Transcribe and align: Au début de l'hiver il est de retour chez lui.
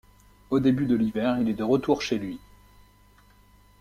Au 0.49 0.59
début 0.59 0.87
de 0.87 0.95
l'hiver 0.95 1.37
il 1.39 1.47
est 1.47 1.53
de 1.53 1.63
retour 1.63 2.01
chez 2.01 2.17
lui. 2.17 2.39